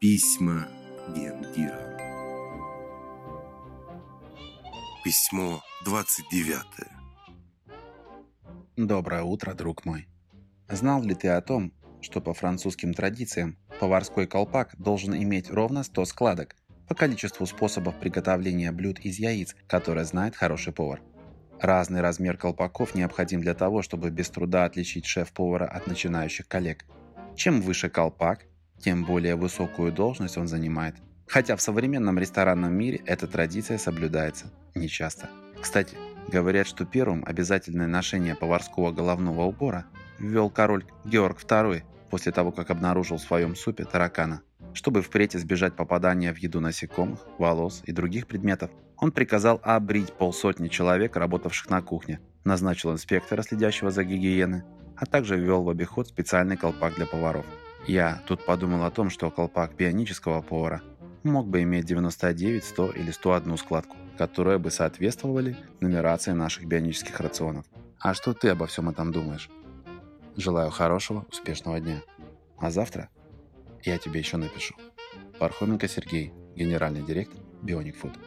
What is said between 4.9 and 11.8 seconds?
Письмо 29. Доброе утро, друг мой. Знал ли ты о том,